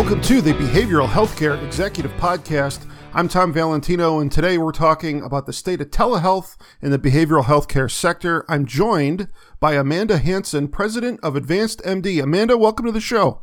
[0.00, 2.90] Welcome to the Behavioral Healthcare Executive Podcast.
[3.12, 7.44] I'm Tom Valentino, and today we're talking about the state of telehealth in the behavioral
[7.44, 8.46] healthcare sector.
[8.48, 9.28] I'm joined
[9.60, 12.20] by Amanda Hanson, president of Advanced MD.
[12.22, 13.42] Amanda, welcome to the show.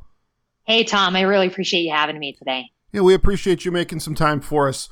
[0.64, 1.16] Hey, Tom.
[1.16, 2.72] I really appreciate you having me today.
[2.92, 4.89] Yeah, we appreciate you making some time for us.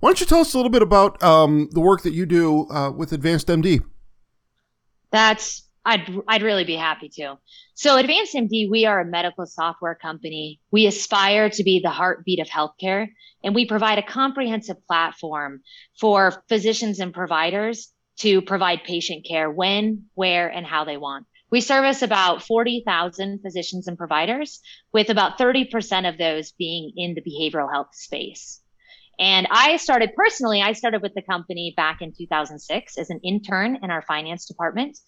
[0.00, 2.68] Why don't you tell us a little bit about um, the work that you do
[2.70, 3.84] uh, with Advanced MD?
[5.12, 7.36] That's I'd I'd really be happy to.
[7.74, 10.60] So Advanced MD, we are a medical software company.
[10.70, 13.08] We aspire to be the heartbeat of healthcare,
[13.42, 15.60] and we provide a comprehensive platform
[16.00, 21.26] for physicians and providers to provide patient care when, where, and how they want.
[21.50, 24.60] We service about 40,000 physicians and providers,
[24.92, 28.60] with about 30% of those being in the behavioral health space.
[29.18, 33.78] And I started personally, I started with the company back in 2006 as an intern
[33.82, 34.98] in our finance department.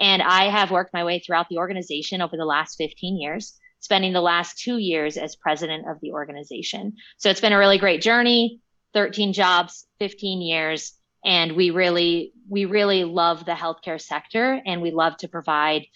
[0.00, 4.12] And I have worked my way throughout the organization over the last 15 years, spending
[4.12, 6.94] the last two years as president of the organization.
[7.18, 8.60] So it's been a really great journey,
[8.92, 10.94] 13 jobs, 15 years.
[11.24, 15.86] And we really, we really love the healthcare sector and we love to provide,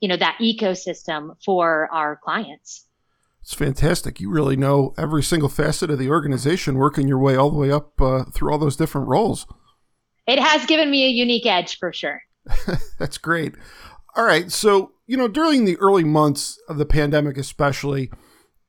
[0.00, 2.86] you know, that ecosystem for our clients.
[3.42, 4.20] It's fantastic.
[4.20, 7.70] You really know every single facet of the organization, working your way all the way
[7.70, 9.46] up uh, through all those different roles.
[10.26, 12.20] It has given me a unique edge for sure.
[12.98, 13.54] That's great.
[14.16, 14.50] All right.
[14.50, 18.10] So, you know, during the early months of the pandemic, especially,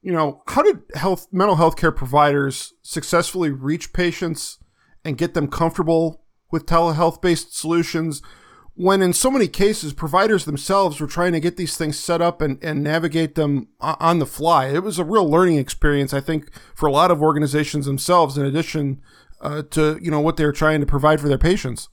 [0.02, 4.60] you know, how did health mental health care providers successfully reach patients
[5.04, 8.22] and get them comfortable with telehealth based solutions
[8.80, 12.42] when in so many cases providers themselves were trying to get these things set up
[12.42, 16.50] and, and navigate them on the fly it was a real learning experience i think
[16.74, 19.02] for a lot of organizations themselves in addition
[19.42, 21.90] uh, to you know what they're trying to provide for their patients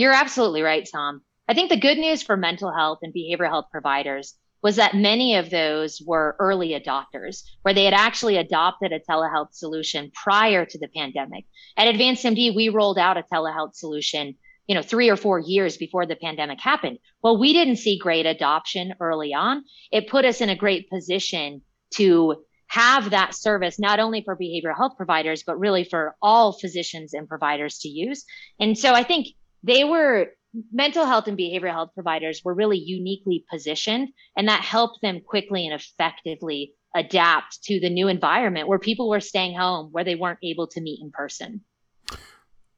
[0.00, 1.20] you're absolutely right, Tom.
[1.46, 5.36] I think the good news for mental health and behavioral health providers was that many
[5.36, 10.78] of those were early adopters, where they had actually adopted a telehealth solution prior to
[10.78, 11.44] the pandemic.
[11.76, 15.76] At Advanced MD, we rolled out a telehealth solution, you know, three or four years
[15.76, 16.98] before the pandemic happened.
[17.22, 19.64] Well, we didn't see great adoption early on.
[19.92, 21.62] It put us in a great position
[21.94, 27.12] to have that service not only for behavioral health providers, but really for all physicians
[27.14, 28.24] and providers to use.
[28.60, 29.26] And so I think
[29.62, 30.28] they were
[30.72, 35.66] mental health and behavioral health providers were really uniquely positioned and that helped them quickly
[35.66, 40.40] and effectively adapt to the new environment where people were staying home where they weren't
[40.42, 41.60] able to meet in person.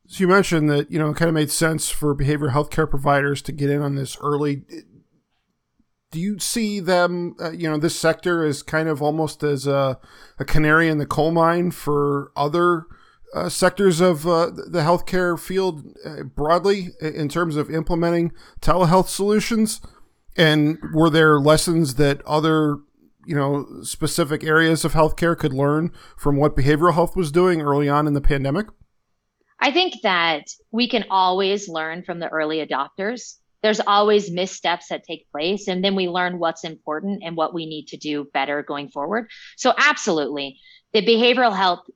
[0.07, 2.87] So you mentioned that you know it kind of made sense for behavioral health care
[2.87, 4.65] providers to get in on this early.
[6.11, 9.99] Do you see them uh, you know this sector as kind of almost as a,
[10.39, 12.85] a canary in the coal mine for other
[13.35, 19.81] uh, sectors of uh, the healthcare field uh, broadly in terms of implementing telehealth solutions?
[20.37, 22.79] And were there lessons that other,
[23.27, 27.89] you know, specific areas of healthcare could learn from what behavioral health was doing early
[27.89, 28.67] on in the pandemic?
[29.61, 33.37] I think that we can always learn from the early adopters.
[33.63, 37.65] There's always missteps that take place, and then we learn what's important and what we
[37.65, 39.31] need to do better going forward.
[39.57, 40.59] So, absolutely,
[40.93, 41.87] the behavioral health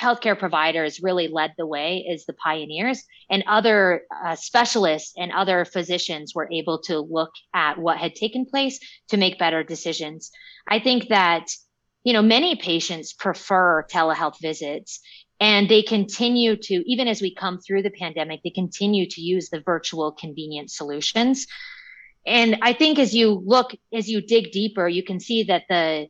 [0.00, 5.64] healthcare providers really led the way as the pioneers and other uh, specialists and other
[5.64, 10.30] physicians were able to look at what had taken place to make better decisions.
[10.68, 11.48] I think that
[12.04, 15.00] you know many patients prefer telehealth visits
[15.40, 19.50] and they continue to even as we come through the pandemic they continue to use
[19.50, 21.46] the virtual convenient solutions.
[22.24, 26.08] And i think as you look as you dig deeper you can see that the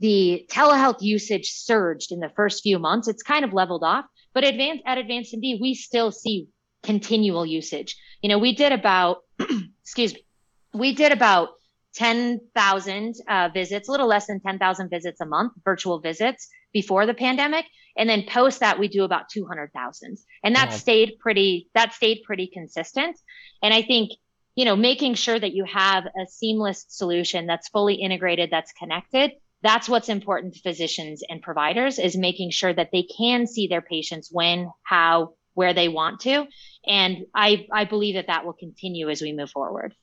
[0.00, 3.08] the telehealth usage surged in the first few months.
[3.08, 6.48] It's kind of leveled off, but advanced at Advanced MD, we still see
[6.82, 7.96] continual usage.
[8.22, 9.18] You know, we did about,
[9.82, 10.24] excuse me,
[10.72, 11.50] we did about
[11.94, 17.14] 10,000 uh, visits, a little less than 10,000 visits a month, virtual visits before the
[17.14, 17.64] pandemic.
[17.96, 20.18] And then post that, we do about 200,000.
[20.44, 20.74] And that wow.
[20.76, 23.18] stayed pretty, that stayed pretty consistent.
[23.62, 24.12] And I think,
[24.54, 29.32] you know, making sure that you have a seamless solution that's fully integrated, that's connected
[29.62, 33.82] that's what's important to physicians and providers is making sure that they can see their
[33.82, 36.46] patients when, how, where they want to.
[36.86, 39.94] And I, I believe that that will continue as we move forward.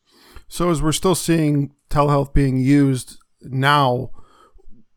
[0.47, 4.11] So as we're still seeing telehealth being used now,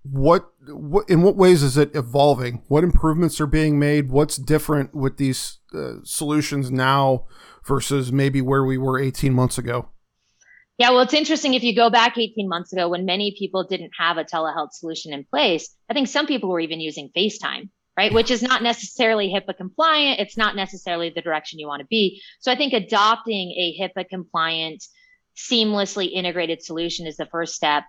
[0.02, 2.62] what, what in what ways is it evolving?
[2.68, 4.10] What improvements are being made?
[4.10, 7.26] What's different with these uh, solutions now
[7.64, 9.90] versus maybe where we were 18 months ago?
[10.78, 13.90] Yeah, well, it's interesting if you go back 18 months ago when many people didn't
[13.98, 15.74] have a telehealth solution in place.
[15.90, 18.14] I think some people were even using FaceTime, right?
[18.14, 20.20] Which is not necessarily HIPAA compliant.
[20.20, 22.22] It's not necessarily the direction you want to be.
[22.38, 24.84] So I think adopting a HIPAA compliant,
[25.36, 27.82] seamlessly integrated solution is the first step.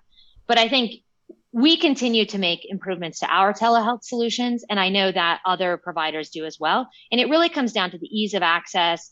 [0.48, 1.04] But I think
[1.52, 4.66] we continue to make improvements to our telehealth solutions.
[4.68, 6.90] And I know that other providers do as well.
[7.12, 9.12] And it really comes down to the ease of access,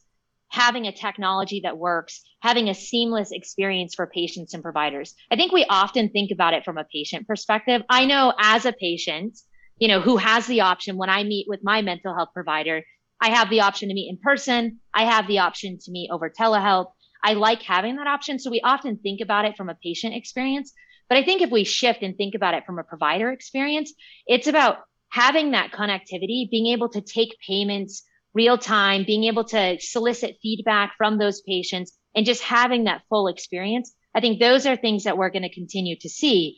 [0.50, 5.14] having a technology that works, having a seamless experience for patients and providers.
[5.32, 7.82] I think we often think about it from a patient perspective.
[7.90, 9.38] I know as a patient,
[9.80, 12.84] you know, who has the option when I meet with my mental health provider,
[13.20, 14.80] I have the option to meet in person.
[14.94, 16.92] I have the option to meet over telehealth.
[17.24, 18.40] I like having that option.
[18.40, 20.72] So we often think about it from a patient experience.
[21.10, 23.94] But I think if we shift and think about it from a provider experience,
[24.28, 24.80] it's about
[25.10, 28.04] having that connectivity, being able to take payments
[28.38, 33.28] real time, being able to solicit feedback from those patients and just having that full
[33.28, 33.94] experience.
[34.13, 36.56] I think those are things that we're going to continue to see.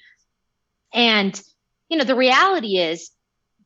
[0.94, 1.42] And,
[1.88, 3.12] you know, the reality is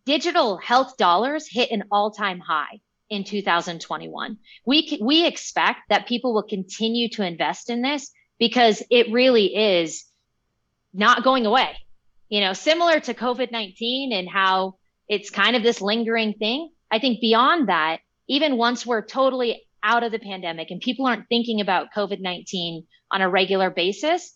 [0.06, 2.80] digital health dollars hit an all time high
[3.10, 4.38] in 2021.
[4.66, 10.06] We, we expect that people will continue to invest in this because it really is
[10.94, 11.76] not going away.
[12.30, 14.76] You know, similar to COVID 19 and how
[15.08, 16.72] it's kind of this lingering thing.
[16.90, 21.28] I think beyond that, even once we're totally out of the pandemic and people aren't
[21.28, 24.36] thinking about COVID 19 on a regular basis,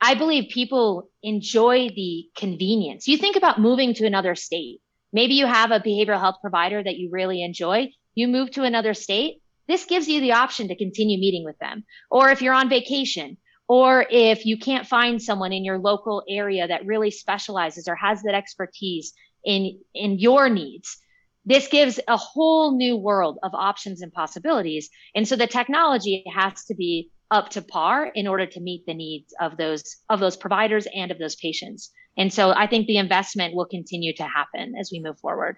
[0.00, 3.06] I believe people enjoy the convenience.
[3.06, 4.80] You think about moving to another state.
[5.12, 7.90] Maybe you have a behavioral health provider that you really enjoy.
[8.14, 9.40] You move to another state.
[9.68, 11.84] This gives you the option to continue meeting with them.
[12.10, 13.36] Or if you're on vacation,
[13.68, 18.22] or if you can't find someone in your local area that really specializes or has
[18.22, 19.12] that expertise
[19.44, 20.98] in, in your needs,
[21.44, 24.88] this gives a whole new world of options and possibilities.
[25.14, 28.94] And so the technology has to be up to par in order to meet the
[28.94, 31.90] needs of those of those providers and of those patients.
[32.16, 35.56] And so I think the investment will continue to happen as we move forward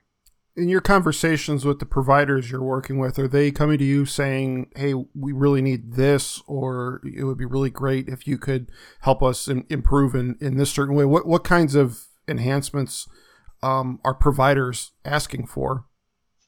[0.56, 4.70] in your conversations with the providers you're working with, are they coming to you saying,
[4.76, 8.70] "Hey, we really need this," or "It would be really great if you could
[9.00, 11.04] help us in, improve in, in this certain way"?
[11.04, 13.08] What what kinds of enhancements
[13.64, 15.86] um, are providers asking for?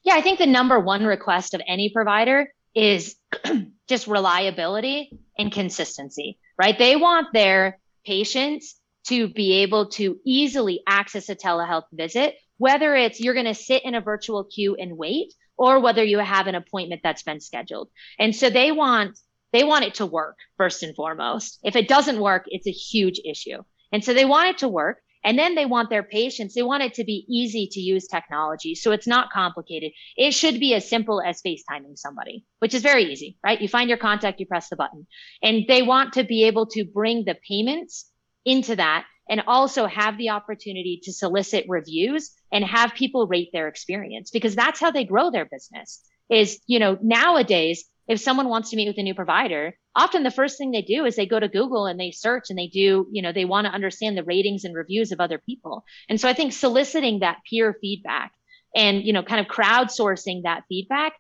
[0.05, 3.17] Yeah, I think the number one request of any provider is
[3.89, 6.39] just reliability and consistency.
[6.59, 6.79] Right?
[6.79, 8.77] They want their patients
[9.09, 13.85] to be able to easily access a telehealth visit whether it's you're going to sit
[13.85, 17.89] in a virtual queue and wait or whether you have an appointment that's been scheduled.
[18.19, 19.19] And so they want
[19.53, 21.61] they want it to work first and foremost.
[21.63, 23.63] If it doesn't work, it's a huge issue.
[23.93, 24.99] And so they want it to work.
[25.27, 28.77] And then they want their patients, they want it to be easy to use technology.
[28.77, 29.91] So it's not complicated.
[30.17, 33.61] It should be as simple as FaceTiming somebody, which is very easy, right?
[33.61, 35.05] You find your contact, you press the button.
[35.43, 38.09] And they want to be able to bring the payments
[38.45, 43.67] into that and also have the opportunity to solicit reviews and have people rate their
[43.67, 46.01] experience because that's how they grow their business
[46.31, 50.31] is, you know, nowadays, if someone wants to meet with a new provider, often the
[50.31, 53.09] first thing they do is they go to Google and they search and they do,
[53.11, 55.85] you know, they want to understand the ratings and reviews of other people.
[56.09, 58.33] And so I think soliciting that peer feedback
[58.75, 61.15] and, you know, kind of crowdsourcing that feedback,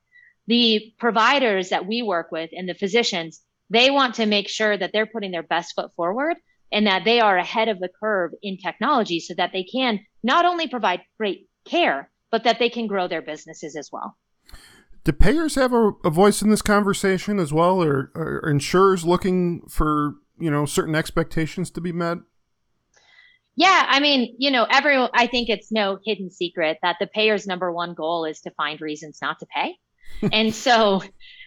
[0.46, 3.40] the providers that we work with and the physicians,
[3.70, 6.36] they want to make sure that they're putting their best foot forward
[6.70, 10.44] and that they are ahead of the curve in technology so that they can not
[10.44, 14.16] only provide great care, but that they can grow their businesses as well.
[15.06, 19.62] Do payers have a, a voice in this conversation as well, or are insurers looking
[19.68, 22.18] for you know certain expectations to be met?
[23.54, 25.10] Yeah, I mean, you know, everyone.
[25.14, 28.80] I think it's no hidden secret that the payer's number one goal is to find
[28.80, 29.76] reasons not to pay,
[30.32, 31.04] and so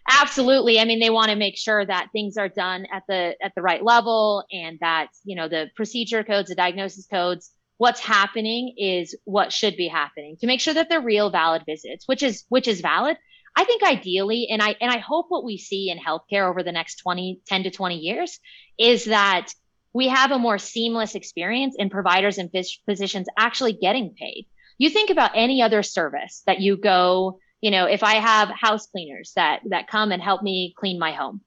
[0.09, 3.53] absolutely i mean they want to make sure that things are done at the at
[3.55, 8.73] the right level and that you know the procedure codes the diagnosis codes what's happening
[8.77, 12.45] is what should be happening to make sure that they're real valid visits which is
[12.49, 13.17] which is valid
[13.55, 16.71] i think ideally and i and i hope what we see in healthcare over the
[16.71, 18.39] next 20 10 to 20 years
[18.77, 19.53] is that
[19.91, 24.45] we have a more seamless experience in providers and phys- physicians actually getting paid
[24.77, 28.87] you think about any other service that you go you know, if I have house
[28.87, 31.41] cleaners that, that come and help me clean my home,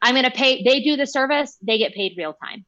[0.00, 2.64] I'm going to pay, they do the service, they get paid real time.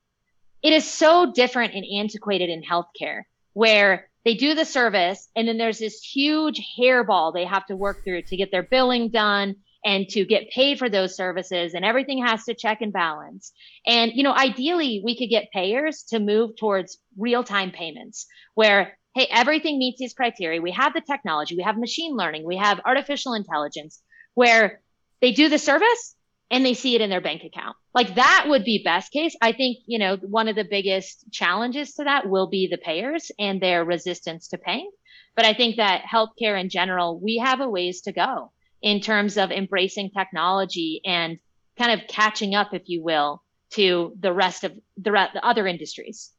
[0.63, 5.59] It is so different and antiquated in healthcare where they do the service and then
[5.59, 10.09] there's this huge hairball they have to work through to get their billing done and
[10.09, 13.53] to get paid for those services and everything has to check and balance.
[13.85, 18.97] And, you know, ideally we could get payers to move towards real time payments where
[19.15, 20.63] hey, everything meets these criteria.
[20.63, 24.01] We have the technology, we have machine learning, we have artificial intelligence
[24.35, 24.81] where
[25.21, 26.15] they do the service
[26.53, 27.77] and they see it in their bank account.
[27.95, 29.35] Like that would be best case.
[29.41, 33.33] I think, you know, one of the biggest challenges to that will be the payers
[33.39, 34.91] and their resistance to paying.
[35.35, 39.39] But I think that healthcare in general, we have a ways to go in terms
[39.39, 41.39] of embracing technology and
[41.79, 46.33] kind of catching up, if you will, to the rest of the, the other industries.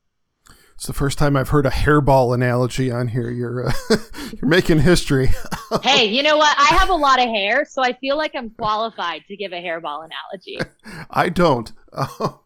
[0.84, 3.32] It's the first time I've heard a hairball analogy on here.
[3.32, 3.74] You're uh,
[4.34, 5.30] you're making history.
[5.82, 6.54] hey, you know what?
[6.60, 9.64] I have a lot of hair, so I feel like I'm qualified to give a
[9.64, 10.60] hairball analogy.
[11.10, 11.72] I don't.
[11.94, 12.42] Oh,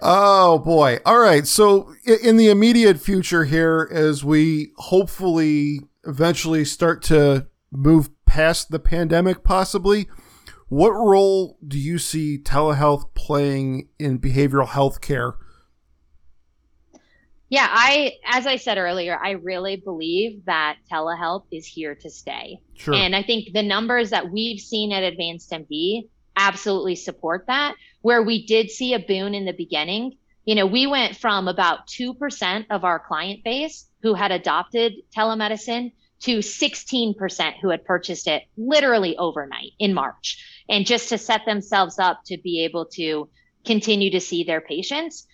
[0.00, 1.00] oh boy.
[1.04, 1.44] All right.
[1.44, 8.78] So in the immediate future here, as we hopefully eventually start to move past the
[8.78, 10.06] pandemic, possibly,
[10.68, 15.34] what role do you see telehealth playing in behavioral health care?
[17.48, 22.60] Yeah, I as I said earlier, I really believe that telehealth is here to stay.
[22.74, 22.94] Sure.
[22.94, 27.76] And I think the numbers that we've seen at Advanced MD absolutely support that.
[28.02, 31.86] Where we did see a boon in the beginning, you know, we went from about
[31.88, 38.44] 2% of our client base who had adopted telemedicine to 16% who had purchased it
[38.56, 40.62] literally overnight in March.
[40.68, 43.28] And just to set themselves up to be able to
[43.64, 45.26] continue to see their patients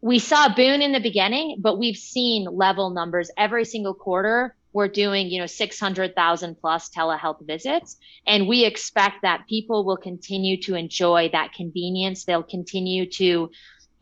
[0.00, 4.54] we saw boon in the beginning, but we've seen level numbers every single quarter.
[4.72, 7.96] We're doing, you know, 600,000 plus telehealth visits.
[8.26, 12.24] And we expect that people will continue to enjoy that convenience.
[12.24, 13.50] They'll continue to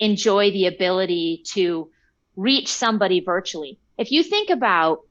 [0.00, 1.90] enjoy the ability to
[2.34, 3.78] reach somebody virtually.
[3.96, 5.02] If you think about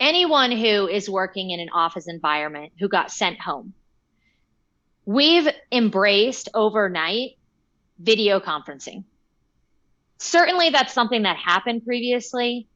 [0.00, 3.74] anyone who is working in an office environment who got sent home,
[5.04, 7.36] we've embraced overnight
[8.02, 9.04] video conferencing.
[10.18, 12.68] Certainly that's something that happened previously,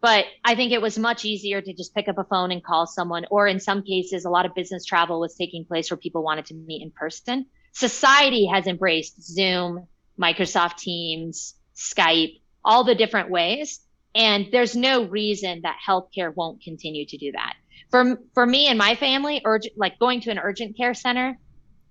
[0.00, 2.86] but I think it was much easier to just pick up a phone and call
[2.86, 3.26] someone.
[3.30, 6.46] Or in some cases, a lot of business travel was taking place where people wanted
[6.46, 7.46] to meet in person.
[7.72, 9.86] Society has embraced Zoom,
[10.18, 13.80] Microsoft Teams, Skype, all the different ways.
[14.14, 17.54] And there's no reason that healthcare won't continue to do that.
[17.90, 21.38] For, for me and my family, urgent, like going to an urgent care center,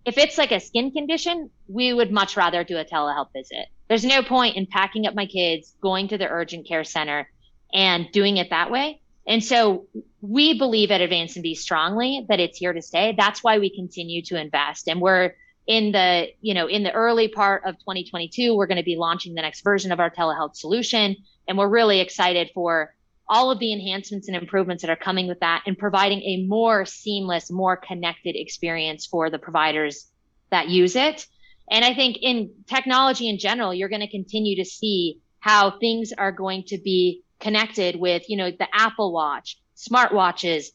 [0.07, 3.67] if it's like a skin condition, we would much rather do a telehealth visit.
[3.89, 7.29] There's no point in packing up my kids, going to the urgent care center
[7.73, 9.01] and doing it that way.
[9.27, 9.85] And so
[10.21, 13.15] we believe at Advanced MD strongly that it's here to stay.
[13.17, 14.87] That's why we continue to invest.
[14.87, 15.35] And we're
[15.67, 19.35] in the, you know, in the early part of 2022, we're going to be launching
[19.35, 21.17] the next version of our telehealth solution.
[21.49, 22.95] And we're really excited for
[23.29, 26.85] all of the enhancements and improvements that are coming with that and providing a more
[26.85, 30.07] seamless, more connected experience for the providers
[30.49, 31.27] that use it.
[31.69, 36.13] And I think in technology in general, you're going to continue to see how things
[36.17, 40.67] are going to be connected with, you know, the Apple Watch, smartwatches,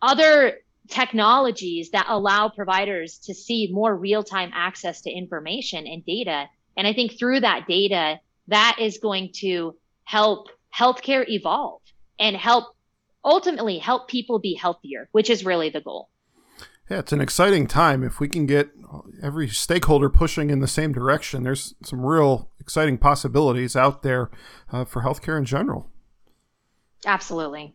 [0.00, 6.46] other technologies that allow providers to see more real-time access to information and data.
[6.76, 11.82] And I think through that data, that is going to help healthcare evolve
[12.18, 12.74] and help
[13.24, 16.08] ultimately help people be healthier, which is really the goal.
[16.90, 18.02] Yeah, it's an exciting time.
[18.02, 18.70] If we can get
[19.22, 24.30] every stakeholder pushing in the same direction, there's some real exciting possibilities out there
[24.72, 25.90] uh, for healthcare in general.
[27.04, 27.74] Absolutely.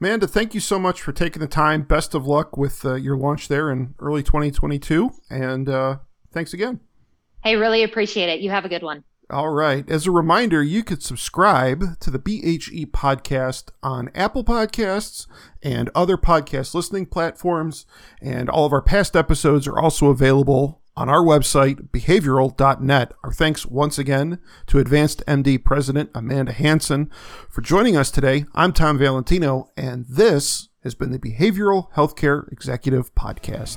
[0.00, 1.82] Amanda, thank you so much for taking the time.
[1.82, 5.10] Best of luck with uh, your launch there in early 2022.
[5.30, 5.98] And uh,
[6.32, 6.80] thanks again.
[7.42, 8.40] Hey, really appreciate it.
[8.40, 9.04] You have a good one.
[9.28, 9.88] All right.
[9.90, 15.26] As a reminder, you could subscribe to the BHE podcast on Apple Podcasts
[15.62, 17.86] and other podcast listening platforms.
[18.22, 23.12] And all of our past episodes are also available on our website, behavioral.net.
[23.24, 27.10] Our thanks once again to Advanced MD President Amanda Hanson
[27.50, 28.44] for joining us today.
[28.54, 33.76] I'm Tom Valentino, and this has been the Behavioral Healthcare Executive Podcast.